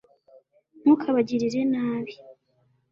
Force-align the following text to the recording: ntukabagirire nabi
ntukabagirire 0.81 1.61
nabi 1.73 2.13